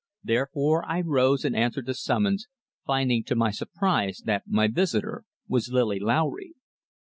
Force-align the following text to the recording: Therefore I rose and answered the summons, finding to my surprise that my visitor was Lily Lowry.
Therefore 0.23 0.83
I 0.89 1.01
rose 1.01 1.45
and 1.45 1.55
answered 1.55 1.85
the 1.85 1.93
summons, 1.93 2.47
finding 2.87 3.23
to 3.25 3.35
my 3.35 3.51
surprise 3.51 4.23
that 4.25 4.47
my 4.47 4.67
visitor 4.67 5.25
was 5.47 5.71
Lily 5.71 5.99
Lowry. 5.99 6.55